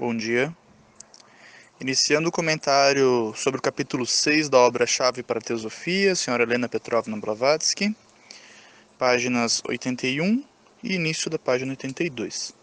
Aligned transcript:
Bom 0.00 0.16
dia. 0.16 0.50
Iniciando 1.78 2.30
o 2.30 2.32
comentário 2.32 3.34
sobre 3.36 3.60
o 3.60 3.62
capítulo 3.62 4.06
6 4.06 4.48
da 4.48 4.56
obra-chave 4.56 5.22
para 5.22 5.40
a 5.40 5.42
Teosofia, 5.42 6.12
Sra. 6.12 6.42
Helena 6.42 6.70
Petrovna 6.70 7.18
Blavatsky, 7.18 7.94
páginas 8.98 9.60
81 9.68 10.42
e 10.82 10.94
início 10.94 11.28
da 11.28 11.38
página 11.38 11.72
82. 11.72 12.54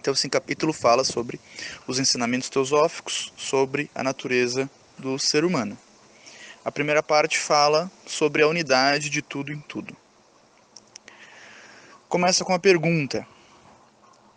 Então, 0.00 0.14
esse 0.14 0.26
capítulo 0.30 0.72
fala 0.72 1.04
sobre 1.04 1.38
os 1.86 1.98
ensinamentos 1.98 2.48
teosóficos 2.48 3.30
sobre 3.36 3.90
a 3.94 4.02
natureza 4.02 4.70
do 4.96 5.18
ser 5.18 5.44
humano. 5.44 5.76
A 6.64 6.72
primeira 6.72 7.02
parte 7.02 7.38
fala 7.38 7.92
sobre 8.06 8.42
a 8.42 8.48
unidade 8.48 9.10
de 9.10 9.20
tudo 9.20 9.52
em 9.52 9.60
tudo. 9.60 9.94
Começa 12.08 12.42
com 12.42 12.54
a 12.54 12.58
pergunta: 12.58 13.26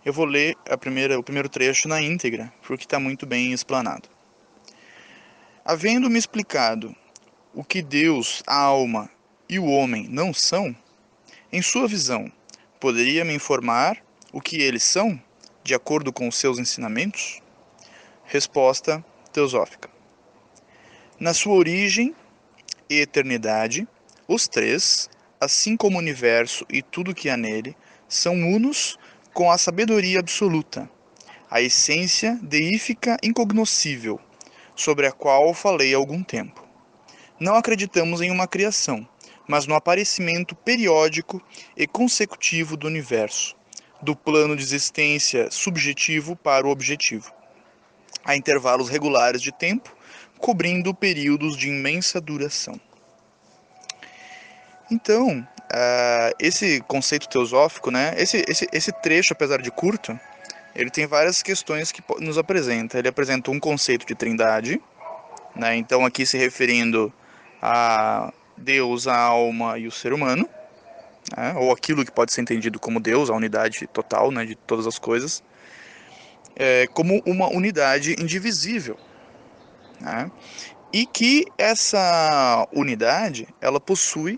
eu 0.03 0.11
vou 0.11 0.25
ler 0.25 0.55
a 0.69 0.77
primeira, 0.77 1.19
o 1.19 1.23
primeiro 1.23 1.47
trecho 1.47 1.87
na 1.87 2.01
íntegra, 2.01 2.51
porque 2.65 2.85
está 2.85 2.99
muito 2.99 3.25
bem 3.25 3.53
explanado. 3.53 4.09
Havendo-me 5.63 6.17
explicado 6.17 6.95
o 7.53 7.63
que 7.63 7.81
Deus, 7.81 8.41
a 8.47 8.55
alma 8.55 9.09
e 9.47 9.59
o 9.59 9.65
homem 9.65 10.07
não 10.09 10.33
são, 10.33 10.75
em 11.51 11.61
sua 11.61 11.87
visão, 11.87 12.31
poderia 12.79 13.23
me 13.23 13.33
informar 13.33 13.97
o 14.33 14.41
que 14.41 14.61
eles 14.61 14.83
são, 14.83 15.21
de 15.63 15.75
acordo 15.75 16.11
com 16.11 16.27
os 16.27 16.35
seus 16.35 16.57
ensinamentos? 16.57 17.41
Resposta 18.25 19.03
teosófica. 19.31 19.89
Na 21.19 21.33
sua 21.33 21.53
origem 21.53 22.15
e 22.89 22.99
eternidade, 22.99 23.87
os 24.27 24.47
três, 24.47 25.09
assim 25.39 25.77
como 25.77 25.97
o 25.97 25.99
universo 25.99 26.65
e 26.69 26.81
tudo 26.81 27.13
que 27.13 27.29
há 27.29 27.37
nele, 27.37 27.75
são 28.07 28.33
unos 28.33 28.97
com 29.33 29.49
a 29.49 29.57
sabedoria 29.57 30.19
absoluta, 30.19 30.89
a 31.49 31.61
essência 31.61 32.37
deífica 32.41 33.17
incognoscível, 33.23 34.19
sobre 34.75 35.07
a 35.07 35.11
qual 35.11 35.53
falei 35.53 35.93
há 35.93 35.97
algum 35.97 36.21
tempo. 36.21 36.65
Não 37.39 37.55
acreditamos 37.55 38.21
em 38.21 38.29
uma 38.29 38.47
criação, 38.47 39.07
mas 39.47 39.65
no 39.65 39.73
aparecimento 39.73 40.53
periódico 40.53 41.41
e 41.77 41.87
consecutivo 41.87 42.75
do 42.75 42.87
universo, 42.87 43.55
do 44.01 44.15
plano 44.15 44.55
de 44.55 44.63
existência 44.63 45.49
subjetivo 45.49 46.35
para 46.35 46.67
o 46.67 46.69
objetivo, 46.69 47.31
a 48.25 48.35
intervalos 48.35 48.89
regulares 48.89 49.41
de 49.41 49.51
tempo, 49.51 49.95
cobrindo 50.39 50.93
períodos 50.93 51.55
de 51.55 51.69
imensa 51.69 52.19
duração. 52.19 52.79
Então, 54.91 55.39
uh, 55.39 56.35
esse 56.37 56.81
conceito 56.81 57.29
teosófico, 57.29 57.89
né, 57.89 58.13
esse, 58.17 58.43
esse, 58.45 58.67
esse 58.73 58.91
trecho, 58.91 59.31
apesar 59.31 59.61
de 59.61 59.71
curto, 59.71 60.19
ele 60.75 60.89
tem 60.89 61.07
várias 61.07 61.41
questões 61.41 61.93
que 61.93 62.03
nos 62.19 62.37
apresenta. 62.37 62.99
Ele 62.99 63.07
apresenta 63.07 63.51
um 63.51 63.59
conceito 63.59 64.05
de 64.05 64.13
trindade, 64.13 64.81
né, 65.55 65.77
então 65.77 66.05
aqui 66.05 66.25
se 66.25 66.37
referindo 66.37 67.11
a 67.61 68.33
Deus, 68.57 69.07
a 69.07 69.17
alma 69.17 69.77
e 69.77 69.87
o 69.87 69.91
ser 69.91 70.11
humano, 70.11 70.47
né, 71.37 71.53
ou 71.55 71.71
aquilo 71.71 72.03
que 72.03 72.11
pode 72.11 72.33
ser 72.33 72.41
entendido 72.41 72.77
como 72.77 72.99
Deus, 72.99 73.29
a 73.29 73.33
unidade 73.33 73.87
total 73.87 74.29
né, 74.29 74.43
de 74.43 74.55
todas 74.55 74.85
as 74.85 74.99
coisas, 74.99 75.41
é, 76.53 76.85
como 76.87 77.21
uma 77.25 77.47
unidade 77.47 78.13
indivisível. 78.19 78.97
Né, 80.01 80.29
e 80.91 81.05
que 81.05 81.45
essa 81.57 82.67
unidade 82.73 83.47
ela 83.61 83.79
possui 83.79 84.37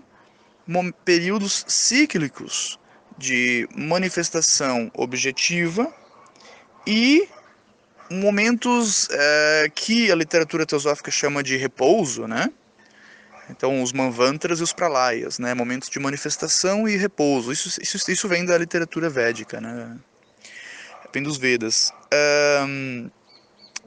períodos 1.04 1.64
cíclicos 1.68 2.78
de 3.16 3.68
manifestação 3.76 4.90
objetiva 4.94 5.92
e 6.86 7.28
momentos 8.10 9.08
é, 9.10 9.70
que 9.74 10.10
a 10.10 10.14
literatura 10.14 10.66
teosófica 10.66 11.10
chama 11.10 11.42
de 11.42 11.56
repouso, 11.56 12.26
né? 12.26 12.50
Então, 13.50 13.82
os 13.82 13.92
manvantras 13.92 14.60
e 14.60 14.62
os 14.62 14.72
pralayas, 14.72 15.38
né? 15.38 15.52
Momentos 15.54 15.88
de 15.90 15.98
manifestação 15.98 16.88
e 16.88 16.96
repouso. 16.96 17.52
Isso, 17.52 17.80
isso, 17.80 18.10
isso 18.10 18.28
vem 18.28 18.44
da 18.44 18.56
literatura 18.56 19.10
védica, 19.10 19.60
né? 19.60 19.98
Vem 21.12 21.22
dos 21.22 21.36
Vedas. 21.36 21.92
Um, 22.66 23.10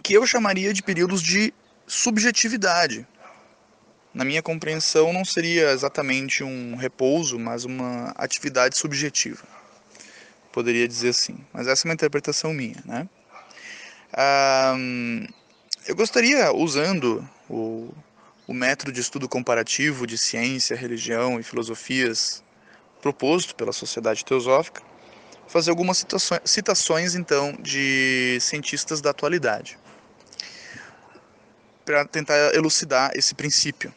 que 0.03 0.13
eu 0.13 0.25
chamaria 0.25 0.73
de 0.73 0.83
períodos 0.83 1.21
de 1.21 1.53
subjetividade, 1.87 3.07
na 4.17 4.25
minha 4.25 4.41
compreensão, 4.41 5.13
não 5.13 5.23
seria 5.23 5.69
exatamente 5.69 6.43
um 6.43 6.75
repouso, 6.75 7.37
mas 7.37 7.65
uma 7.65 8.15
atividade 8.17 8.75
subjetiva. 8.75 9.43
Poderia 10.51 10.87
dizer 10.87 11.09
assim. 11.09 11.37
Mas 11.53 11.67
essa 11.67 11.85
é 11.85 11.87
uma 11.87 11.93
interpretação 11.93 12.51
minha, 12.51 12.83
né? 12.83 13.07
eu 15.85 15.95
gostaria, 15.95 16.51
usando 16.51 17.29
o, 17.47 17.93
o 18.47 18.53
método 18.55 18.91
de 18.91 19.01
estudo 19.01 19.29
comparativo 19.29 20.07
de 20.07 20.17
ciência, 20.17 20.75
religião 20.75 21.39
e 21.39 21.43
filosofias 21.43 22.43
proposto 22.99 23.53
pela 23.53 23.71
Sociedade 23.71 24.25
Teosófica, 24.25 24.81
fazer 25.47 25.69
algumas 25.69 25.99
citações, 25.99 26.41
citações 26.43 27.13
então 27.13 27.55
de 27.61 28.39
cientistas 28.41 28.99
da 28.99 29.11
atualidade 29.11 29.77
para 31.85 32.03
tentar 32.03 32.55
elucidar 32.55 33.11
esse 33.13 33.35
princípio. 33.35 33.93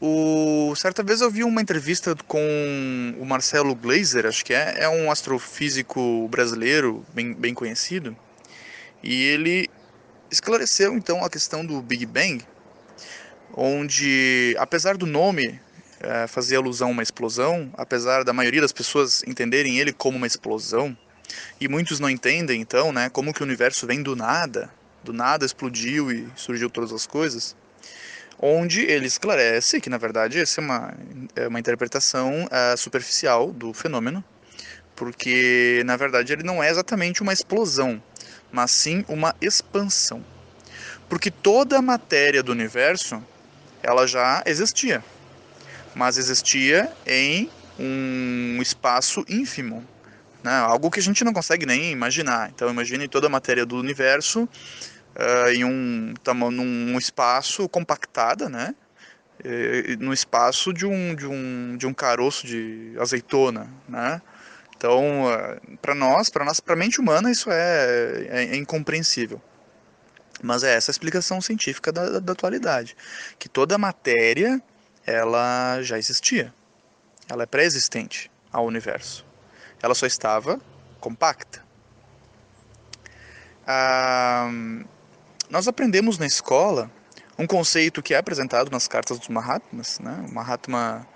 O, 0.00 0.74
certa 0.74 1.04
vez 1.04 1.20
eu 1.20 1.30
vi 1.30 1.44
uma 1.44 1.62
entrevista 1.62 2.16
com 2.26 3.14
o 3.18 3.24
Marcelo 3.24 3.74
Glazer, 3.76 4.26
acho 4.26 4.44
que 4.44 4.52
é, 4.52 4.80
é 4.80 4.88
um 4.88 5.10
astrofísico 5.10 6.28
brasileiro 6.28 7.06
bem, 7.14 7.32
bem 7.32 7.54
conhecido, 7.54 8.16
e 9.02 9.22
ele 9.22 9.70
esclareceu 10.30 10.96
então 10.96 11.24
a 11.24 11.30
questão 11.30 11.64
do 11.64 11.80
Big 11.80 12.04
Bang, 12.06 12.44
onde, 13.56 14.56
apesar 14.58 14.96
do 14.96 15.06
nome 15.06 15.60
é, 16.00 16.26
fazer 16.26 16.56
alusão 16.56 16.88
a 16.88 16.90
uma 16.90 17.02
explosão, 17.02 17.72
apesar 17.74 18.24
da 18.24 18.32
maioria 18.32 18.60
das 18.60 18.72
pessoas 18.72 19.22
entenderem 19.28 19.78
ele 19.78 19.92
como 19.92 20.16
uma 20.16 20.26
explosão, 20.26 20.96
e 21.60 21.68
muitos 21.68 22.00
não 22.00 22.10
entendem 22.10 22.60
então, 22.60 22.92
né, 22.92 23.08
como 23.10 23.32
que 23.32 23.42
o 23.42 23.46
universo 23.46 23.86
vem 23.86 24.02
do 24.02 24.16
nada, 24.16 24.68
do 25.04 25.12
nada 25.12 25.46
explodiu 25.46 26.10
e 26.10 26.28
surgiu 26.34 26.68
todas 26.68 26.92
as 26.92 27.06
coisas 27.06 27.54
onde 28.38 28.82
ele 28.82 29.06
esclarece 29.06 29.80
que, 29.80 29.90
na 29.90 29.98
verdade, 29.98 30.40
essa 30.40 30.60
é 30.60 30.64
uma, 30.64 30.94
é 31.36 31.48
uma 31.48 31.60
interpretação 31.60 32.44
uh, 32.44 32.76
superficial 32.76 33.52
do 33.52 33.72
fenômeno, 33.72 34.22
porque, 34.96 35.82
na 35.84 35.96
verdade, 35.96 36.32
ele 36.32 36.42
não 36.42 36.62
é 36.62 36.70
exatamente 36.70 37.22
uma 37.22 37.32
explosão, 37.32 38.02
mas 38.52 38.70
sim 38.70 39.04
uma 39.08 39.34
expansão. 39.40 40.24
Porque 41.08 41.30
toda 41.30 41.78
a 41.78 41.82
matéria 41.82 42.42
do 42.42 42.52
universo, 42.52 43.22
ela 43.82 44.06
já 44.06 44.42
existia, 44.46 45.04
mas 45.94 46.16
existia 46.16 46.90
em 47.06 47.50
um 47.78 48.58
espaço 48.62 49.24
ínfimo, 49.28 49.84
né? 50.42 50.52
algo 50.52 50.90
que 50.90 51.00
a 51.00 51.02
gente 51.02 51.24
não 51.24 51.32
consegue 51.32 51.66
nem 51.66 51.90
imaginar. 51.90 52.50
Então, 52.54 52.70
imagine 52.70 53.08
toda 53.08 53.26
a 53.26 53.30
matéria 53.30 53.66
do 53.66 53.76
universo 53.76 54.48
uh, 55.16 55.50
em 55.50 55.64
um, 55.64 56.14
num 56.50 56.98
espaço 56.98 57.68
compactada, 57.68 58.48
né? 58.48 58.74
no 59.98 60.12
espaço 60.12 60.72
de 60.72 60.86
um, 60.86 61.14
de, 61.14 61.26
um, 61.26 61.76
de 61.76 61.86
um 61.86 61.92
caroço 61.92 62.46
de 62.46 62.94
azeitona, 62.98 63.68
né? 63.86 64.22
Então, 64.76 65.24
para 65.80 65.94
nós, 65.94 66.28
para 66.28 66.44
nós, 66.44 66.60
para 66.60 66.76
mente 66.76 67.00
humana, 67.00 67.30
isso 67.30 67.50
é, 67.50 68.26
é, 68.28 68.44
é, 68.52 68.56
incompreensível. 68.56 69.40
Mas 70.42 70.62
é 70.62 70.74
essa 70.74 70.90
a 70.90 70.92
explicação 70.92 71.40
científica 71.40 71.90
da, 71.90 72.10
da, 72.10 72.18
da 72.18 72.32
atualidade, 72.32 72.96
que 73.38 73.48
toda 73.48 73.78
matéria 73.78 74.62
ela 75.06 75.80
já 75.82 75.98
existia, 75.98 76.52
ela 77.28 77.44
é 77.44 77.46
pré-existente 77.46 78.30
ao 78.52 78.66
universo. 78.66 79.24
Ela 79.82 79.94
só 79.94 80.06
estava 80.06 80.60
compacta. 81.00 81.64
Ah, 83.66 84.50
nós 85.50 85.68
aprendemos 85.68 86.18
na 86.18 86.26
escola 86.26 86.90
um 87.38 87.46
conceito 87.46 88.02
que 88.02 88.14
é 88.14 88.16
apresentado 88.16 88.70
nas 88.70 88.88
cartas 88.88 89.18
dos 89.18 89.28
Mahatmas, 89.28 89.98
né? 89.98 90.24
o 90.28 90.32
Mahatma 90.32 91.06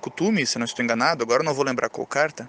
Kutumi, 0.00 0.46
se 0.46 0.58
não 0.58 0.64
estou 0.64 0.84
enganado, 0.84 1.22
agora 1.22 1.42
não 1.42 1.54
vou 1.54 1.64
lembrar 1.64 1.88
qual 1.88 2.06
carta. 2.06 2.48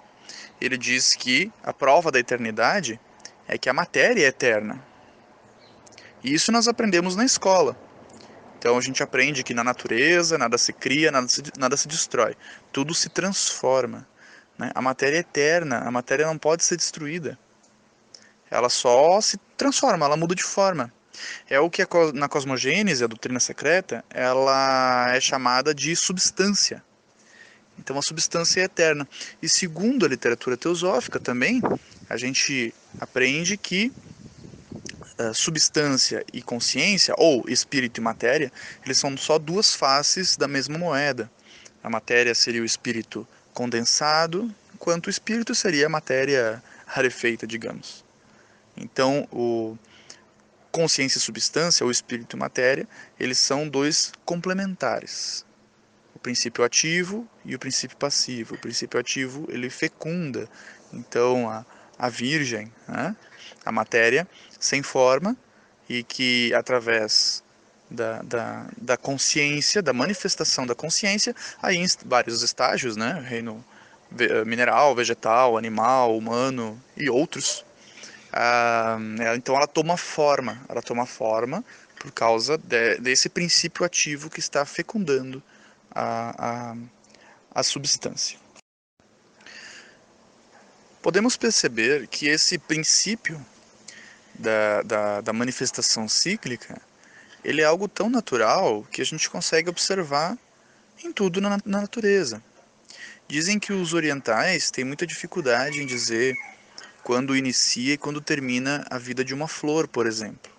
Ele 0.60 0.76
diz 0.76 1.14
que 1.14 1.52
a 1.62 1.72
prova 1.72 2.10
da 2.10 2.18
eternidade 2.18 3.00
é 3.46 3.58
que 3.58 3.68
a 3.68 3.72
matéria 3.72 4.24
é 4.24 4.28
eterna. 4.28 4.82
E 6.22 6.32
isso 6.34 6.50
nós 6.50 6.68
aprendemos 6.68 7.16
na 7.16 7.24
escola. 7.24 7.76
Então 8.58 8.76
a 8.76 8.80
gente 8.80 9.02
aprende 9.02 9.42
que 9.42 9.54
na 9.54 9.62
natureza 9.62 10.38
nada 10.38 10.58
se 10.58 10.72
cria, 10.72 11.10
nada 11.10 11.28
se, 11.28 11.42
nada 11.56 11.76
se 11.76 11.86
destrói. 11.86 12.36
Tudo 12.72 12.94
se 12.94 13.08
transforma. 13.08 14.06
Né? 14.58 14.70
A 14.74 14.82
matéria 14.82 15.18
é 15.18 15.20
eterna, 15.20 15.78
a 15.78 15.90
matéria 15.90 16.26
não 16.26 16.38
pode 16.38 16.64
ser 16.64 16.76
destruída. 16.76 17.38
Ela 18.50 18.68
só 18.68 19.20
se 19.20 19.38
transforma, 19.56 20.06
ela 20.06 20.16
muda 20.16 20.34
de 20.34 20.42
forma. 20.42 20.92
É 21.48 21.58
o 21.60 21.70
que 21.70 21.82
na 22.14 22.28
cosmogênese, 22.28 23.04
a 23.04 23.06
doutrina 23.06 23.40
secreta, 23.40 24.04
ela 24.10 25.14
é 25.14 25.20
chamada 25.20 25.74
de 25.74 25.94
substância. 25.94 26.82
Então 27.78 27.98
a 27.98 28.02
substância 28.02 28.60
é 28.60 28.64
eterna. 28.64 29.06
E 29.42 29.48
segundo 29.48 30.06
a 30.06 30.08
literatura 30.08 30.56
teosófica 30.56 31.20
também, 31.20 31.60
a 32.08 32.16
gente 32.16 32.74
aprende 33.00 33.56
que 33.56 33.92
uh, 35.18 35.34
substância 35.34 36.24
e 36.32 36.42
consciência, 36.42 37.14
ou 37.18 37.44
espírito 37.48 38.00
e 38.00 38.04
matéria, 38.04 38.52
eles 38.84 38.98
são 38.98 39.16
só 39.16 39.38
duas 39.38 39.74
faces 39.74 40.36
da 40.36 40.48
mesma 40.48 40.78
moeda. 40.78 41.30
A 41.82 41.90
matéria 41.90 42.34
seria 42.34 42.62
o 42.62 42.64
espírito 42.64 43.26
condensado, 43.52 44.52
enquanto 44.74 45.06
o 45.06 45.10
espírito 45.10 45.54
seria 45.54 45.86
a 45.86 45.88
matéria 45.88 46.62
rarefeita, 46.86 47.46
digamos. 47.46 48.04
Então, 48.76 49.26
o 49.32 49.76
consciência 50.76 51.16
e 51.16 51.22
substância, 51.22 51.84
ou 51.84 51.90
espírito 51.90 52.36
e 52.36 52.38
matéria, 52.38 52.86
eles 53.18 53.38
são 53.38 53.66
dois 53.66 54.12
complementares. 54.26 55.42
O 56.14 56.18
princípio 56.18 56.62
ativo 56.62 57.26
e 57.46 57.54
o 57.54 57.58
princípio 57.58 57.96
passivo. 57.96 58.56
O 58.56 58.58
princípio 58.58 59.00
ativo, 59.00 59.46
ele 59.48 59.70
fecunda. 59.70 60.46
Então, 60.92 61.48
a, 61.48 61.64
a 61.98 62.10
virgem, 62.10 62.70
né? 62.86 63.16
a 63.64 63.72
matéria 63.72 64.28
sem 64.60 64.82
forma 64.82 65.34
e 65.88 66.02
que 66.02 66.52
através 66.52 67.42
da, 67.90 68.20
da, 68.20 68.66
da 68.76 68.96
consciência, 68.98 69.80
da 69.80 69.94
manifestação 69.94 70.66
da 70.66 70.74
consciência, 70.74 71.34
aí 71.62 71.76
em 71.76 71.86
vários 72.04 72.42
estágios, 72.42 72.98
né? 72.98 73.24
reino 73.26 73.64
mineral, 74.44 74.94
vegetal, 74.94 75.56
animal, 75.56 76.16
humano 76.16 76.78
e 76.96 77.08
outros, 77.08 77.64
ah, 78.32 78.98
então 79.36 79.56
ela 79.56 79.66
toma 79.66 79.96
forma, 79.96 80.60
ela 80.68 80.82
toma 80.82 81.06
forma 81.06 81.64
por 81.98 82.12
causa 82.12 82.58
de, 82.58 82.98
desse 82.98 83.28
princípio 83.28 83.84
ativo 83.84 84.28
que 84.30 84.40
está 84.40 84.64
fecundando 84.64 85.42
a, 85.90 86.72
a, 86.72 86.76
a 87.54 87.62
substância. 87.62 88.38
Podemos 91.00 91.36
perceber 91.36 92.06
que 92.08 92.26
esse 92.28 92.58
princípio 92.58 93.44
da, 94.34 94.82
da, 94.82 95.20
da 95.20 95.32
manifestação 95.32 96.08
cíclica 96.08 96.80
ele 97.44 97.62
é 97.62 97.64
algo 97.64 97.86
tão 97.86 98.10
natural 98.10 98.84
que 98.90 99.00
a 99.00 99.04
gente 99.04 99.30
consegue 99.30 99.70
observar 99.70 100.36
em 101.04 101.12
tudo 101.12 101.40
na, 101.40 101.58
na 101.64 101.80
natureza. 101.82 102.42
Dizem 103.28 103.58
que 103.58 103.72
os 103.72 103.94
orientais 103.94 104.70
têm 104.70 104.84
muita 104.84 105.06
dificuldade 105.06 105.80
em 105.80 105.86
dizer 105.86 106.34
quando 107.06 107.36
inicia 107.36 107.94
e 107.94 107.96
quando 107.96 108.20
termina 108.20 108.84
a 108.90 108.98
vida 108.98 109.24
de 109.24 109.32
uma 109.32 109.46
flor, 109.46 109.86
por 109.86 110.08
exemplo. 110.08 110.50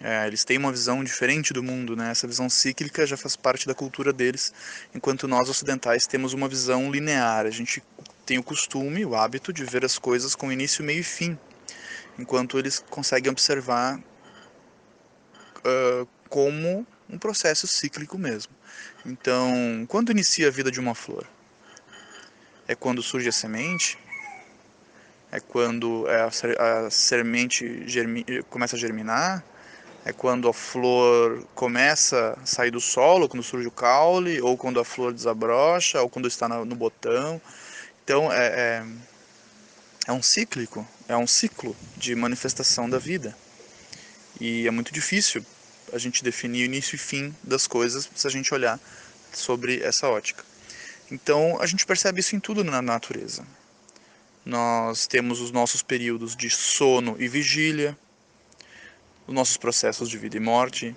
É, 0.00 0.26
eles 0.26 0.42
têm 0.42 0.56
uma 0.56 0.72
visão 0.72 1.04
diferente 1.04 1.52
do 1.52 1.62
mundo, 1.62 1.94
né? 1.94 2.10
essa 2.10 2.26
visão 2.26 2.48
cíclica 2.48 3.06
já 3.06 3.14
faz 3.14 3.36
parte 3.36 3.66
da 3.66 3.74
cultura 3.74 4.10
deles, 4.10 4.54
enquanto 4.94 5.28
nós 5.28 5.50
ocidentais 5.50 6.06
temos 6.06 6.32
uma 6.32 6.48
visão 6.48 6.90
linear. 6.90 7.44
A 7.44 7.50
gente 7.50 7.82
tem 8.24 8.38
o 8.38 8.42
costume, 8.42 9.04
o 9.04 9.14
hábito 9.14 9.52
de 9.52 9.62
ver 9.62 9.84
as 9.84 9.98
coisas 9.98 10.34
com 10.34 10.50
início, 10.50 10.82
meio 10.82 11.00
e 11.00 11.02
fim, 11.02 11.38
enquanto 12.18 12.58
eles 12.58 12.82
conseguem 12.88 13.30
observar 13.30 13.98
uh, 15.58 16.08
como 16.30 16.86
um 17.06 17.18
processo 17.18 17.66
cíclico 17.66 18.16
mesmo. 18.16 18.54
Então, 19.04 19.84
quando 19.88 20.10
inicia 20.10 20.48
a 20.48 20.50
vida 20.50 20.70
de 20.70 20.80
uma 20.80 20.94
flor? 20.94 21.26
É 22.66 22.74
quando 22.74 23.02
surge 23.02 23.28
a 23.28 23.32
semente, 23.32 23.98
é 25.32 25.38
quando 25.38 26.08
é, 26.08 26.22
a, 26.22 26.90
semente 26.90 27.86
começa 28.48 28.76
a 28.76 28.78
germinar, 28.78 29.44
é 30.04 30.12
quando 30.12 30.48
a 30.48 30.52
flor 30.52 31.44
começa 31.54 32.38
a 32.42 32.46
sair 32.46 32.70
do 32.70 32.80
solo, 32.80 33.28
quando 33.28 33.42
surge 33.42 33.68
o 33.68 33.70
caule, 33.70 34.40
ou 34.40 34.56
quando 34.56 34.80
a 34.80 34.84
flor 34.84 35.12
desabrocha, 35.12 36.00
ou 36.00 36.08
quando 36.08 36.26
está 36.26 36.48
no 36.48 36.74
botão. 36.74 37.40
Então 38.02 38.32
é, 38.32 38.46
é, 38.46 38.86
é 40.08 40.12
um 40.12 40.22
cíclico, 40.22 40.86
é 41.06 41.16
um 41.16 41.26
ciclo 41.26 41.76
de 41.96 42.14
manifestação 42.14 42.88
da 42.88 42.98
vida. 42.98 43.36
E 44.40 44.66
é 44.66 44.70
muito 44.70 44.92
difícil 44.92 45.44
a 45.92 45.98
gente 45.98 46.24
definir 46.24 46.62
o 46.62 46.64
início 46.64 46.94
e 46.94 46.98
fim 46.98 47.34
das 47.42 47.66
coisas 47.66 48.08
se 48.14 48.26
a 48.26 48.30
gente 48.30 48.52
olhar 48.54 48.80
sobre 49.32 49.82
essa 49.82 50.08
ótica. 50.08 50.44
Então 51.10 51.60
a 51.60 51.66
gente 51.66 51.84
percebe 51.84 52.20
isso 52.20 52.34
em 52.34 52.40
tudo 52.40 52.64
na 52.64 52.80
natureza. 52.80 53.44
Nós 54.44 55.06
temos 55.06 55.40
os 55.40 55.50
nossos 55.50 55.82
períodos 55.82 56.34
de 56.34 56.48
sono 56.48 57.16
e 57.18 57.28
vigília, 57.28 57.96
os 59.26 59.34
nossos 59.34 59.56
processos 59.56 60.08
de 60.08 60.16
vida 60.16 60.36
e 60.36 60.40
morte, 60.40 60.96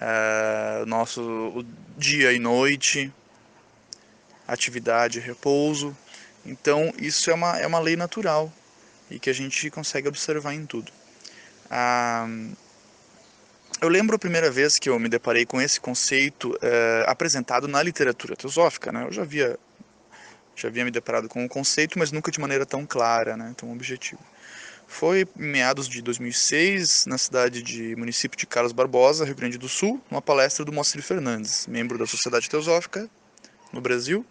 é, 0.00 0.84
nosso 0.86 1.64
dia 1.96 2.32
e 2.32 2.38
noite, 2.38 3.12
atividade 4.46 5.18
e 5.18 5.22
repouso. 5.22 5.96
Então, 6.44 6.92
isso 6.98 7.30
é 7.30 7.34
uma, 7.34 7.58
é 7.58 7.66
uma 7.66 7.78
lei 7.78 7.96
natural 7.96 8.52
e 9.10 9.18
que 9.18 9.28
a 9.28 9.32
gente 9.32 9.70
consegue 9.70 10.08
observar 10.08 10.54
em 10.54 10.64
tudo. 10.64 10.92
Ah, 11.70 12.26
eu 13.80 13.88
lembro 13.88 14.14
a 14.14 14.18
primeira 14.18 14.50
vez 14.50 14.78
que 14.78 14.90
eu 14.90 14.98
me 14.98 15.08
deparei 15.08 15.46
com 15.46 15.60
esse 15.60 15.80
conceito 15.80 16.56
é, 16.60 17.04
apresentado 17.06 17.66
na 17.66 17.82
literatura 17.82 18.36
teosófica. 18.36 18.92
Né? 18.92 19.04
Eu 19.06 19.12
já 19.12 19.22
havia 19.22 19.58
já 20.60 20.68
havia 20.68 20.84
me 20.84 20.90
deparado 20.90 21.28
com 21.28 21.44
o 21.44 21.48
conceito, 21.48 21.98
mas 21.98 22.12
nunca 22.12 22.30
de 22.30 22.40
maneira 22.40 22.66
tão 22.66 22.86
clara, 22.86 23.36
né, 23.36 23.54
tão 23.56 23.72
objetiva. 23.72 24.20
Foi 24.86 25.26
em 25.38 25.46
meados 25.46 25.88
de 25.88 26.02
2006, 26.02 27.06
na 27.06 27.16
cidade 27.16 27.62
de 27.62 27.94
município 27.94 28.36
de 28.36 28.46
Carlos 28.46 28.72
Barbosa, 28.72 29.24
Rio 29.24 29.36
Grande 29.36 29.56
do 29.56 29.68
Sul, 29.68 30.00
uma 30.10 30.20
palestra 30.20 30.64
do 30.64 30.72
Moacir 30.72 31.00
Fernandes, 31.00 31.66
membro 31.68 31.96
da 31.96 32.06
Sociedade 32.06 32.50
Teosófica 32.50 33.08
no 33.72 33.80
Brasil. 33.80 34.26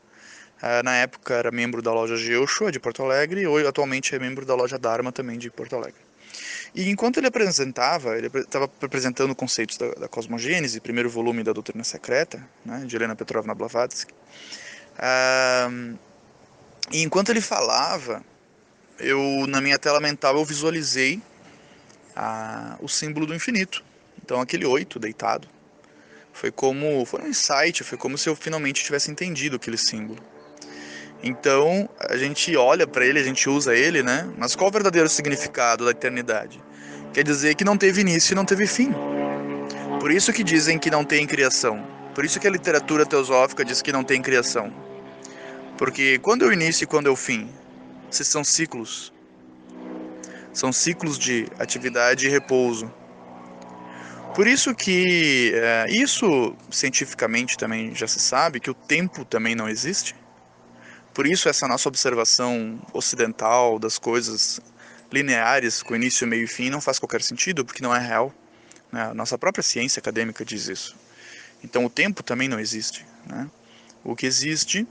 Ah, 0.62 0.84
na 0.84 0.96
época 0.98 1.34
era 1.34 1.50
membro 1.50 1.82
da 1.82 1.94
loja 1.94 2.18
Geoshua 2.18 2.72
de 2.72 2.80
Porto 2.80 3.02
Alegre 3.02 3.42
e 3.42 3.48
hoje 3.48 3.66
atualmente 3.66 4.14
é 4.14 4.20
membro 4.20 4.46
da 4.46 4.54
loja 4.54 4.78
Dharma 4.78 5.14
também 5.14 5.38
de 5.38 5.50
Porto 5.50 5.78
Alegre. 5.78 6.02
E 6.76 6.90
enquanto 6.90 7.18
ele 7.18 7.28
apresentava, 7.28 8.18
ele 8.18 8.28
estava 8.28 8.66
apresentando 8.66 9.34
conceitos 9.34 9.78
da, 9.78 9.92
da 9.92 10.08
cosmogênese, 10.08 10.82
primeiro 10.82 11.10
volume 11.10 11.42
da 11.42 11.54
Doutrina 11.54 11.84
Secreta, 11.84 12.46
né, 12.66 12.84
de 12.86 12.96
Helena 12.96 13.16
Petrovna 13.16 13.56
Blavatsky, 13.56 14.14
uh, 14.14 15.98
e 16.92 17.04
enquanto 17.04 17.30
ele 17.30 17.42
falava, 17.42 18.24
eu 19.00 19.46
na 19.48 19.62
minha 19.62 19.78
tela 19.78 20.00
mental 20.00 20.36
eu 20.38 20.46
visualizei 20.46 21.22
a, 22.16 22.78
o 22.82 22.88
símbolo 22.88 23.26
do 23.26 23.36
infinito. 23.36 23.84
Então 24.24 24.42
aquele 24.42 24.66
oito 24.66 25.00
deitado 25.00 25.48
foi 26.34 26.52
como 26.52 27.06
foi 27.06 27.22
um 27.22 27.28
insight, 27.28 27.84
foi 27.84 27.98
como 27.98 28.18
se 28.18 28.30
eu 28.30 28.36
finalmente 28.36 28.84
tivesse 28.84 29.12
entendido 29.12 29.58
aquele 29.58 29.78
símbolo. 29.78 30.22
Então 31.22 31.90
a 32.00 32.18
gente 32.18 32.56
olha 32.56 32.88
para 32.88 33.06
ele, 33.06 33.20
a 33.20 33.24
gente 33.24 33.50
usa 33.50 33.76
ele, 33.76 34.02
né? 34.02 34.28
Mas 34.38 34.56
qual 34.56 34.70
o 34.70 34.72
verdadeiro 34.72 35.10
significado 35.10 35.86
da 35.86 35.92
eternidade? 35.92 36.62
Quer 37.14 37.24
dizer 37.24 37.56
que 37.56 37.66
não 37.66 37.78
teve 37.78 38.02
início 38.02 38.34
e 38.34 38.36
não 38.36 38.46
teve 38.46 38.66
fim. 38.66 38.94
Por 40.00 40.12
isso 40.12 40.32
que 40.32 40.44
dizem 40.44 40.80
que 40.80 40.90
não 40.90 41.04
tem 41.04 41.28
criação. 41.28 41.86
Por 42.16 42.24
isso 42.24 42.40
que 42.40 42.48
a 42.48 42.52
literatura 42.52 43.06
teosófica 43.06 43.66
diz 43.66 43.82
que 43.82 43.92
não 43.92 44.04
tem 44.04 44.22
criação. 44.22 44.89
Porque 45.80 46.20
quando 46.20 46.42
o 46.42 46.52
início 46.52 46.84
e 46.84 46.88
quando 46.88 47.08
o 47.08 47.16
fim? 47.16 47.50
Se 48.12 48.26
são 48.26 48.44
ciclos. 48.44 49.14
São 50.52 50.74
ciclos 50.74 51.18
de 51.18 51.48
atividade 51.58 52.28
e 52.28 52.30
repouso. 52.30 52.94
Por 54.36 54.46
isso 54.46 54.76
que 54.76 55.54
é, 55.56 55.86
isso 55.90 56.54
cientificamente 56.70 57.58
também 57.58 57.96
já 57.96 58.10
se 58.10 58.20
sabe 58.20 58.60
que 58.60 58.70
o 58.70 58.74
tempo 58.74 59.24
também 59.24 59.56
não 59.56 59.70
existe. 59.70 60.14
Por 61.14 61.26
isso 61.26 61.48
essa 61.48 61.66
nossa 61.66 61.88
observação 61.88 62.78
ocidental 62.92 63.80
das 63.80 63.98
coisas 63.98 64.60
lineares 65.10 65.82
com 65.82 65.96
início, 65.96 66.28
meio 66.28 66.44
e 66.44 66.48
fim 66.48 66.70
não 66.70 66.82
faz 66.82 67.00
qualquer 67.00 67.22
sentido 67.22 67.64
porque 67.64 67.82
não 67.82 67.96
é 67.96 68.00
real. 68.06 68.34
Né? 68.92 69.14
Nossa 69.14 69.38
própria 69.38 69.64
ciência 69.64 70.02
acadêmica 70.02 70.44
diz 70.44 70.68
isso. 70.68 70.98
Então 71.64 71.86
o 71.86 71.90
tempo 71.90 72.22
também 72.22 72.50
não 72.50 72.60
existe. 72.60 73.06
Né? 73.26 73.50
O 74.04 74.14
que 74.14 74.26
existe 74.26 74.86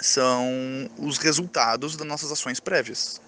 são 0.00 0.90
os 0.98 1.18
resultados 1.18 1.96
das 1.96 2.06
nossas 2.06 2.30
ações 2.32 2.60
prévias. 2.60 3.20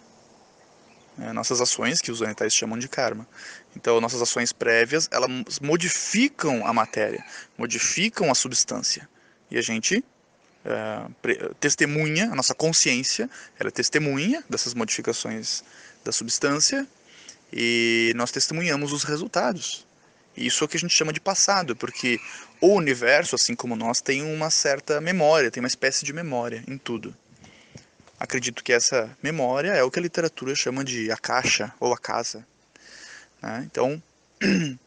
É, 1.18 1.32
nossas 1.32 1.62
ações, 1.62 2.02
que 2.02 2.12
os 2.12 2.20
orientais 2.20 2.54
chamam 2.54 2.78
de 2.78 2.88
karma. 2.88 3.26
Então, 3.75 4.00
nossas 4.02 4.20
ações 4.20 4.52
prévias, 4.52 5.08
elas 5.11 5.61
modificam 5.61 6.66
a 6.66 6.75
matéria, 6.75 7.25
modificam 7.56 8.30
a 8.30 8.35
substância. 8.35 9.08
E 9.50 9.56
a 9.56 9.62
gente 9.62 10.04
é, 10.66 11.54
testemunha, 11.58 12.30
a 12.30 12.35
nossa 12.35 12.54
consciência, 12.54 13.30
ela 13.58 13.68
é 13.68 13.73
testemunha 13.73 14.44
dessas 14.50 14.75
modificações 14.75 15.64
da 16.04 16.12
substância 16.12 16.87
e 17.52 18.12
nós 18.16 18.30
testemunhamos 18.30 18.92
os 18.92 19.04
resultados. 19.04 19.86
Isso 20.37 20.62
é 20.62 20.64
o 20.64 20.69
que 20.69 20.76
a 20.76 20.81
gente 20.81 20.95
chama 20.95 21.12
de 21.12 21.21
passado, 21.21 21.75
porque 21.75 22.21
o 22.61 22.75
universo, 22.75 23.35
assim 23.35 23.55
como 23.55 23.75
nós, 23.75 24.00
tem 24.00 24.23
uma 24.23 24.50
certa 24.50 25.00
memória, 25.00 25.50
tem 25.50 25.62
uma 25.62 25.69
espécie 25.69 26.05
de 26.05 26.12
memória 26.12 26.62
em 26.69 26.76
tudo. 26.76 27.16
Acredito 28.19 28.64
que 28.64 28.73
essa 28.73 29.11
memória 29.23 29.71
é 29.73 29.83
o 29.83 29.90
que 29.90 29.99
a 29.99 30.02
literatura 30.02 30.55
chama 30.55 30.85
de 30.85 31.11
a 31.11 31.16
caixa 31.16 31.73
ou 31.78 31.93
a 31.93 31.99
casa. 31.99 32.47
Né? 33.43 33.66
Então, 33.71 34.02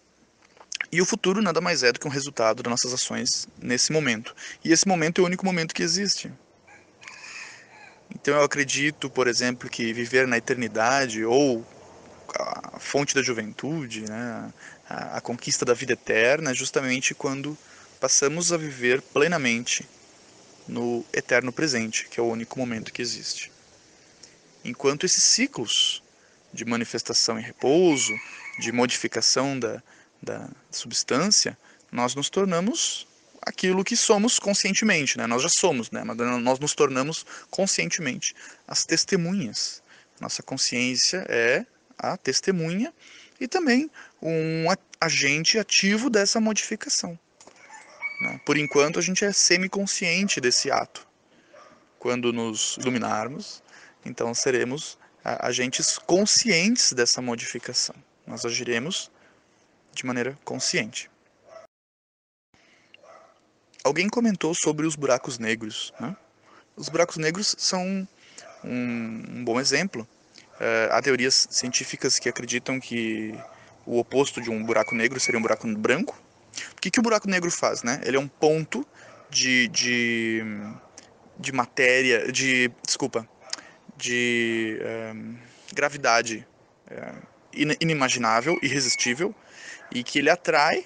e 0.91 1.01
o 1.01 1.05
futuro 1.05 1.41
nada 1.41 1.61
mais 1.61 1.83
é 1.83 1.91
do 1.91 1.99
que 1.99 2.07
um 2.07 2.11
resultado 2.11 2.63
das 2.63 2.71
nossas 2.71 2.93
ações 2.93 3.47
nesse 3.61 3.91
momento. 3.91 4.35
E 4.63 4.71
esse 4.71 4.87
momento 4.87 5.21
é 5.21 5.23
o 5.23 5.27
único 5.27 5.45
momento 5.45 5.73
que 5.73 5.83
existe. 5.83 6.31
Então 8.13 8.35
eu 8.35 8.43
acredito, 8.43 9.09
por 9.09 9.27
exemplo, 9.27 9.69
que 9.69 9.93
viver 9.93 10.27
na 10.27 10.37
eternidade 10.37 11.23
ou 11.23 11.65
fonte 12.79 13.13
da 13.13 13.21
juventude, 13.21 14.01
né, 14.01 14.53
a, 14.89 15.17
a 15.17 15.21
conquista 15.21 15.65
da 15.65 15.73
vida 15.73 15.93
eterna, 15.93 16.51
é 16.51 16.53
justamente 16.53 17.13
quando 17.13 17.57
passamos 17.99 18.51
a 18.51 18.57
viver 18.57 19.01
plenamente 19.01 19.87
no 20.67 21.05
eterno 21.11 21.51
presente, 21.51 22.07
que 22.09 22.19
é 22.19 22.23
o 22.23 22.27
único 22.27 22.57
momento 22.57 22.93
que 22.93 23.01
existe. 23.01 23.51
Enquanto 24.63 25.05
esses 25.05 25.23
ciclos 25.23 26.03
de 26.53 26.65
manifestação 26.65 27.39
e 27.39 27.41
repouso, 27.41 28.13
de 28.59 28.71
modificação 28.71 29.57
da, 29.57 29.81
da 30.21 30.49
substância, 30.71 31.57
nós 31.91 32.15
nos 32.15 32.29
tornamos 32.29 33.07
aquilo 33.41 33.83
que 33.83 33.95
somos 33.95 34.37
conscientemente, 34.37 35.17
né? 35.17 35.25
Nós 35.25 35.41
já 35.41 35.49
somos, 35.49 35.89
né? 35.91 36.03
Mas 36.03 36.17
nós 36.17 36.59
nos 36.59 36.73
tornamos 36.73 37.25
conscientemente 37.49 38.35
as 38.67 38.85
testemunhas. 38.85 39.81
Nossa 40.19 40.43
consciência 40.43 41.25
é 41.29 41.65
a 41.99 42.17
testemunha 42.17 42.93
e 43.39 43.47
também 43.47 43.91
um 44.21 44.65
agente 44.99 45.59
ativo 45.59 46.09
dessa 46.09 46.39
modificação. 46.39 47.17
Né? 48.21 48.39
Por 48.45 48.57
enquanto, 48.57 48.99
a 48.99 49.01
gente 49.01 49.23
é 49.23 49.31
semiconsciente 49.31 50.41
desse 50.41 50.71
ato. 50.71 51.07
Quando 51.99 52.31
nos 52.31 52.77
iluminarmos, 52.77 53.61
então 54.05 54.33
seremos 54.33 54.97
agentes 55.23 55.97
conscientes 55.97 56.93
dessa 56.93 57.21
modificação. 57.21 57.95
Nós 58.25 58.45
agiremos 58.45 59.11
de 59.93 60.05
maneira 60.05 60.37
consciente. 60.43 61.09
Alguém 63.83 64.07
comentou 64.07 64.53
sobre 64.53 64.85
os 64.85 64.95
buracos 64.95 65.37
negros. 65.37 65.93
Né? 65.99 66.15
Os 66.75 66.89
buracos 66.89 67.17
negros 67.17 67.55
são 67.57 68.07
um, 68.63 69.23
um 69.29 69.43
bom 69.43 69.59
exemplo. 69.59 70.07
Uh, 70.59 70.91
há 70.91 71.01
teorias 71.01 71.47
científicas 71.49 72.19
que 72.19 72.27
acreditam 72.27 72.79
que 72.79 73.33
o 73.85 73.97
oposto 73.97 74.41
de 74.41 74.49
um 74.49 74.63
buraco 74.63 74.93
negro 74.93 75.19
seria 75.19 75.39
um 75.39 75.41
buraco 75.41 75.67
branco. 75.75 76.21
O 76.75 76.81
que, 76.81 76.91
que 76.91 76.99
o 76.99 77.03
buraco 77.03 77.29
negro 77.29 77.49
faz? 77.49 77.81
Né? 77.81 78.01
Ele 78.03 78.17
é 78.17 78.19
um 78.19 78.27
ponto 78.27 78.85
de, 79.29 79.67
de, 79.69 80.43
de 81.37 81.51
matéria, 81.51 82.31
de. 82.31 82.71
desculpa, 82.85 83.27
de 83.95 84.79
um, 85.15 85.35
gravidade 85.73 86.45
uh, 86.91 87.27
inimaginável, 87.79 88.59
irresistível, 88.61 89.33
e 89.91 90.03
que 90.03 90.19
ele 90.19 90.29
atrai 90.29 90.85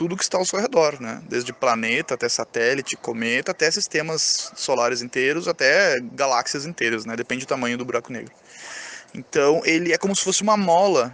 tudo 0.00 0.16
que 0.16 0.22
está 0.22 0.38
ao 0.38 0.46
seu 0.46 0.58
redor, 0.58 0.98
né? 0.98 1.22
Desde 1.28 1.52
planeta 1.52 2.14
até 2.14 2.26
satélite, 2.26 2.96
cometa, 2.96 3.50
até 3.50 3.70
sistemas 3.70 4.50
solares 4.56 5.02
inteiros, 5.02 5.46
até 5.46 6.00
galáxias 6.00 6.64
inteiras, 6.64 7.04
né? 7.04 7.14
Depende 7.14 7.44
do 7.44 7.48
tamanho 7.48 7.76
do 7.76 7.84
buraco 7.84 8.10
negro. 8.10 8.32
Então, 9.12 9.60
ele 9.62 9.92
é 9.92 9.98
como 9.98 10.16
se 10.16 10.24
fosse 10.24 10.42
uma 10.42 10.56
mola 10.56 11.12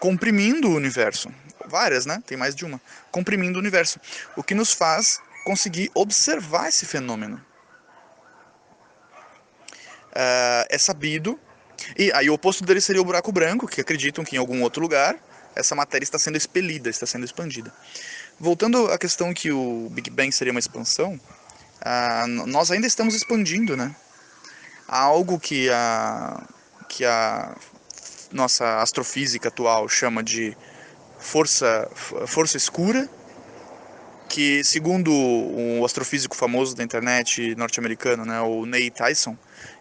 comprimindo 0.00 0.68
o 0.68 0.74
universo. 0.74 1.30
Várias, 1.66 2.04
né? 2.04 2.20
Tem 2.26 2.36
mais 2.36 2.52
de 2.56 2.64
uma. 2.64 2.80
Comprimindo 3.12 3.60
o 3.60 3.62
universo. 3.62 4.00
O 4.36 4.42
que 4.42 4.56
nos 4.56 4.72
faz 4.72 5.20
conseguir 5.44 5.88
observar 5.94 6.68
esse 6.68 6.84
fenômeno. 6.84 7.36
Uh, 10.10 10.66
é 10.68 10.78
sabido. 10.78 11.38
E 11.96 12.10
aí 12.12 12.28
o 12.28 12.34
oposto 12.34 12.64
dele 12.64 12.80
seria 12.80 13.00
o 13.00 13.04
buraco 13.04 13.30
branco, 13.30 13.68
que 13.68 13.80
acreditam 13.80 14.24
que 14.24 14.34
em 14.34 14.38
algum 14.40 14.62
outro 14.62 14.82
lugar 14.82 15.16
essa 15.56 15.74
matéria 15.74 16.04
está 16.04 16.18
sendo 16.18 16.36
expelida, 16.36 16.90
está 16.90 17.06
sendo 17.06 17.24
expandida. 17.24 17.72
Voltando 18.38 18.92
à 18.92 18.98
questão 18.98 19.32
que 19.32 19.50
o 19.50 19.88
Big 19.90 20.10
Bang 20.10 20.30
seria 20.30 20.52
uma 20.52 20.60
expansão, 20.60 21.18
uh, 21.80 22.46
nós 22.46 22.70
ainda 22.70 22.86
estamos 22.86 23.14
expandindo, 23.14 23.76
né? 23.76 23.96
Há 24.86 25.00
algo 25.00 25.40
que 25.40 25.68
a, 25.70 26.46
que 26.88 27.04
a 27.04 27.56
nossa 28.30 28.82
astrofísica 28.82 29.48
atual 29.48 29.88
chama 29.88 30.22
de 30.22 30.56
força, 31.18 31.88
força 32.26 32.56
escura, 32.56 33.08
que 34.28 34.62
segundo 34.62 35.10
o 35.12 35.84
astrofísico 35.84 36.36
famoso 36.36 36.76
da 36.76 36.84
internet 36.84 37.54
norte-americano, 37.56 38.24
né, 38.24 38.40
o 38.40 38.66
Neil 38.66 38.90
Tyson, 38.90 39.36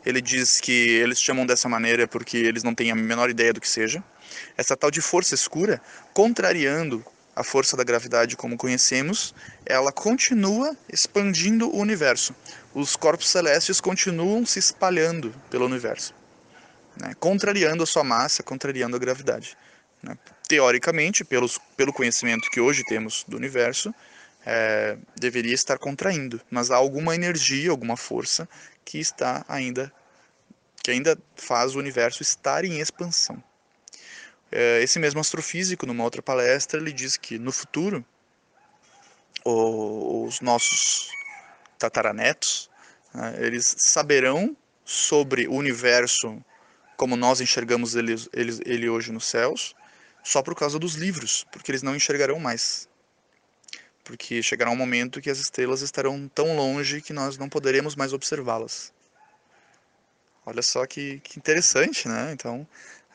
ele 0.05 0.21
diz 0.21 0.61
que 0.61 0.71
eles 0.71 1.19
chamam 1.19 1.45
dessa 1.45 1.67
maneira 1.67 2.07
porque 2.07 2.37
eles 2.37 2.63
não 2.63 2.75
têm 2.75 2.91
a 2.91 2.95
menor 2.95 3.29
ideia 3.29 3.51
do 3.51 3.59
que 3.59 3.67
seja. 3.67 4.03
Essa 4.55 4.77
tal 4.77 4.91
de 4.91 5.01
força 5.01 5.33
escura, 5.33 5.81
contrariando 6.13 7.03
a 7.35 7.43
força 7.43 7.75
da 7.75 7.83
gravidade 7.83 8.37
como 8.37 8.55
conhecemos, 8.55 9.35
ela 9.65 9.91
continua 9.91 10.75
expandindo 10.91 11.67
o 11.67 11.79
universo. 11.79 12.33
Os 12.73 12.95
corpos 12.95 13.27
celestes 13.27 13.81
continuam 13.81 14.45
se 14.45 14.59
espalhando 14.59 15.33
pelo 15.49 15.65
universo, 15.65 16.13
né? 16.95 17.13
contrariando 17.19 17.83
a 17.83 17.85
sua 17.85 18.03
massa, 18.03 18.41
contrariando 18.41 18.95
a 18.95 18.99
gravidade. 18.99 19.57
Né? 20.01 20.17
Teoricamente, 20.47 21.25
pelos, 21.25 21.59
pelo 21.75 21.91
conhecimento 21.91 22.49
que 22.49 22.61
hoje 22.61 22.83
temos 22.85 23.25
do 23.27 23.35
universo, 23.35 23.93
é, 24.45 24.97
deveria 25.15 25.53
estar 25.53 25.77
contraindo, 25.77 26.39
mas 26.51 26.69
há 26.69 26.75
alguma 26.75 27.15
energia, 27.15 27.71
alguma 27.71 27.97
força 27.97 28.47
que 28.83 28.99
está 28.99 29.43
ainda 29.47 29.91
que 30.83 30.91
ainda 30.91 31.17
faz 31.35 31.75
o 31.75 31.79
universo 31.79 32.21
estar 32.21 32.63
em 32.63 32.79
expansão. 32.79 33.43
É, 34.51 34.83
esse 34.83 34.99
mesmo 34.99 35.19
astrofísico, 35.19 35.87
numa 35.87 36.03
outra 36.03 36.21
palestra, 36.21 36.79
ele 36.79 36.93
diz 36.93 37.17
que 37.17 37.39
no 37.39 37.51
futuro 37.51 38.05
os 39.43 40.41
nossos 40.41 41.09
tataranetos 41.79 42.69
né, 43.13 43.35
eles 43.39 43.75
saberão 43.79 44.55
sobre 44.83 45.47
o 45.47 45.53
universo 45.53 46.43
como 46.95 47.15
nós 47.15 47.41
enxergamos 47.41 47.95
ele, 47.95 48.15
ele, 48.31 48.59
ele 48.65 48.89
hoje 48.89 49.11
nos 49.11 49.25
céus, 49.25 49.75
só 50.23 50.41
por 50.41 50.55
causa 50.55 50.79
dos 50.79 50.95
livros, 50.95 51.45
porque 51.51 51.71
eles 51.71 51.83
não 51.83 51.95
enxergarão 51.95 52.39
mais 52.39 52.87
porque 54.05 54.41
chegará 54.43 54.69
um 54.69 54.75
momento 54.75 55.19
que 55.19 55.31
as 55.31 55.39
estrelas 55.39 55.81
estarão 55.81 56.29
tão 56.33 56.55
longe 56.55 57.01
que 57.01 57.11
nós 57.11 57.37
não 57.37 57.49
poderemos 57.49 57.95
mais 57.95 58.13
observá-las. 58.13 58.93
Olha 60.45 60.61
só 60.61 60.85
que, 60.85 61.19
que, 61.21 61.39
interessante, 61.39 62.07
né? 62.07 62.31
Então, 62.31 62.67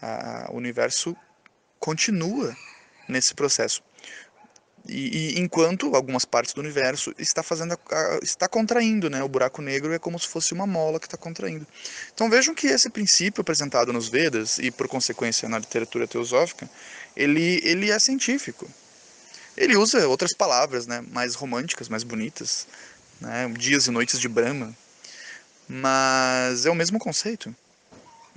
a, 0.02 0.48
o 0.50 0.56
universo 0.56 1.16
continua 1.78 2.54
nesse 3.08 3.34
processo. 3.34 3.82
E, 4.88 5.36
e, 5.36 5.40
enquanto 5.40 5.94
algumas 5.94 6.24
partes 6.24 6.52
do 6.54 6.60
universo 6.60 7.14
está 7.18 7.42
fazendo 7.42 7.78
a, 7.88 8.18
está 8.20 8.48
contraindo, 8.48 9.08
né? 9.08 9.22
O 9.22 9.28
buraco 9.28 9.62
negro 9.62 9.92
é 9.92 9.98
como 9.98 10.18
se 10.18 10.26
fosse 10.26 10.52
uma 10.52 10.66
mola 10.66 10.98
que 10.98 11.06
está 11.06 11.16
contraindo. 11.16 11.64
Então 12.12 12.28
vejam 12.28 12.52
que 12.52 12.66
esse 12.66 12.90
princípio 12.90 13.42
apresentado 13.42 13.92
nos 13.92 14.08
Vedas 14.08 14.58
e 14.58 14.72
por 14.72 14.88
consequência 14.88 15.48
na 15.48 15.58
literatura 15.60 16.08
teosófica, 16.08 16.68
ele 17.14 17.60
ele 17.62 17.92
é 17.92 17.98
científico. 18.00 18.68
Ele 19.56 19.76
usa 19.76 20.06
outras 20.08 20.32
palavras, 20.32 20.86
né, 20.86 21.00
mais 21.10 21.34
românticas, 21.34 21.88
mais 21.88 22.02
bonitas, 22.02 22.66
né, 23.20 23.48
dias 23.56 23.86
e 23.86 23.90
noites 23.90 24.18
de 24.18 24.28
Brahma, 24.28 24.74
mas 25.68 26.66
é 26.66 26.70
o 26.70 26.74
mesmo 26.74 26.98
conceito. 26.98 27.54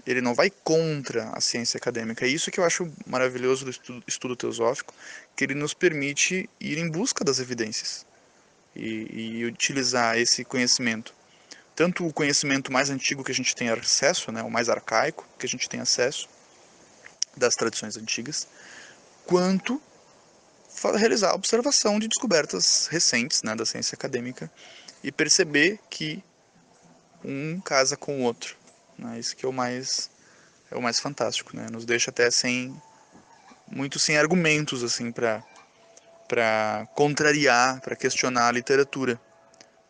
Ele 0.06 0.20
não 0.20 0.34
vai 0.34 0.50
contra 0.50 1.30
a 1.30 1.40
ciência 1.40 1.78
acadêmica. 1.78 2.26
É 2.26 2.28
isso 2.28 2.52
que 2.52 2.60
eu 2.60 2.66
acho 2.66 2.92
maravilhoso 3.06 3.64
do 3.64 3.72
estudo, 3.72 4.04
estudo 4.06 4.36
teosófico, 4.36 4.94
que 5.36 5.46
ele 5.46 5.54
nos 5.54 5.74
permite 5.74 6.50
ir 6.60 6.78
em 6.78 6.90
busca 6.90 7.24
das 7.24 7.40
evidências 7.40 8.06
e, 8.76 9.40
e 9.40 9.46
utilizar 9.46 10.18
esse 10.18 10.44
conhecimento 10.44 11.14
tanto 11.76 12.06
o 12.06 12.14
conhecimento 12.14 12.72
mais 12.72 12.90
antigo 12.90 13.24
que 13.24 13.32
a 13.32 13.36
gente 13.36 13.56
tem 13.56 13.70
acesso, 13.70 14.32
né, 14.32 14.44
o 14.44 14.50
mais 14.50 14.70
arcaico 14.70 15.28
que 15.38 15.46
a 15.46 15.50
gente 15.50 15.68
tem 15.68 15.80
acesso 15.80 16.30
das 17.36 17.56
tradições 17.56 17.98
antigas, 17.98 18.48
quanto 19.26 19.82
realizar 20.92 21.34
observação 21.34 22.00
de 22.00 22.08
descobertas 22.08 22.88
recentes 22.88 23.42
né, 23.44 23.56
da 23.56 23.66
ciência 23.66 23.96
acadêmica 23.96 24.52
e 25.04 25.12
perceber 25.12 25.80
que 25.90 26.24
um 27.24 27.60
casa 27.62 27.96
com 27.96 28.20
o 28.20 28.24
outro. 28.24 28.56
Né? 28.98 29.20
Isso 29.20 29.36
que 29.36 29.46
é 29.46 29.50
o 29.50 29.54
mais 29.54 30.10
é 30.70 30.76
o 30.76 30.82
mais 30.82 31.00
fantástico, 31.00 31.56
né? 31.56 31.68
Nos 31.72 31.86
deixa 31.86 32.10
até 32.10 32.32
sem 32.32 32.76
muito 33.68 34.00
sem 34.00 34.18
argumentos 34.18 34.84
assim 34.84 35.12
para 35.12 36.88
contrariar, 36.96 37.80
para 37.82 37.96
questionar 37.96 38.48
a 38.48 38.52
literatura 38.52 39.20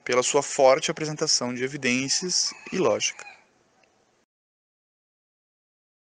pela 0.04 0.22
sua 0.22 0.44
forte 0.44 0.92
apresentação 0.92 1.54
de 1.54 1.64
evidências 1.64 2.54
e 2.72 2.78
lógica. 2.78 3.33